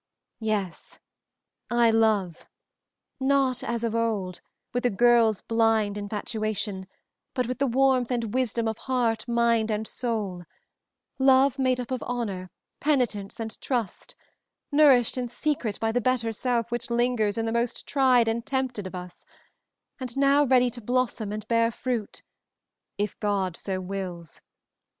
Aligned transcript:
"Yes, 0.39 0.97
I 1.69 1.91
love; 1.91 2.47
not 3.19 3.63
as 3.63 3.83
of 3.83 3.93
old, 3.93 4.41
with 4.73 4.83
a 4.83 4.89
girl's 4.89 5.41
blind 5.43 5.95
infatuation, 5.95 6.87
but 7.35 7.45
with 7.45 7.59
the 7.59 7.67
warmth 7.67 8.09
and 8.09 8.33
wisdom 8.33 8.67
of 8.67 8.79
heart, 8.89 9.27
mind, 9.27 9.69
and 9.69 9.85
soul 9.85 10.45
love 11.19 11.59
made 11.59 11.79
up 11.79 11.91
of 11.91 12.01
honor, 12.07 12.49
penitence 12.79 13.39
and 13.39 13.61
trust, 13.61 14.15
nourished 14.71 15.19
in 15.19 15.27
secret 15.27 15.79
by 15.79 15.91
the 15.91 16.01
better 16.01 16.33
self 16.33 16.71
which 16.71 16.89
lingers 16.89 17.37
in 17.37 17.45
the 17.45 17.51
most 17.51 17.85
tried 17.85 18.27
and 18.27 18.43
tempted 18.43 18.87
of 18.87 18.95
us, 18.95 19.23
and 19.99 20.17
now 20.17 20.43
ready 20.43 20.71
to 20.71 20.81
blossom 20.81 21.31
and 21.31 21.47
bear 21.47 21.69
fruit, 21.69 22.23
if 22.97 23.19
God 23.19 23.55
so 23.55 23.79
wills. 23.79 24.41